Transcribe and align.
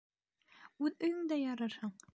Үҙ 0.87 0.97
өйөңдә 1.09 1.41
ярырһың! 1.45 1.99